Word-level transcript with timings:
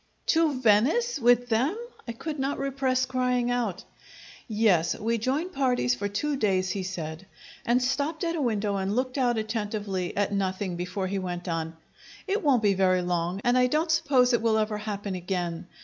"To 0.33 0.59
Venice 0.59 1.19
with 1.19 1.49
them!" 1.49 1.77
I 2.07 2.13
could 2.13 2.39
not 2.39 2.57
repress 2.57 3.05
crying 3.05 3.51
out. 3.51 3.83
"Yes; 4.47 4.97
we 4.97 5.19
join 5.19 5.49
parties 5.51 5.93
for 5.93 6.07
two 6.07 6.37
days," 6.37 6.71
he 6.71 6.81
said, 6.81 7.27
and 7.67 7.83
stopped 7.83 8.23
at 8.23 8.35
a 8.35 8.41
window 8.41 8.77
and 8.77 8.95
looked 8.95 9.19
out 9.19 9.37
attentively 9.37 10.17
at 10.17 10.33
nothing 10.33 10.75
before 10.75 11.05
he 11.05 11.19
went 11.19 11.47
on: 11.47 11.77
"It 12.25 12.41
won't 12.41 12.63
be 12.63 12.73
very 12.73 13.03
long, 13.03 13.41
and 13.43 13.55
I 13.55 13.67
don't 13.67 13.91
suppose 13.91 14.33
it 14.33 14.41
will 14.41 14.57
ever 14.57 14.79
happen 14.79 15.13
again. 15.13 15.67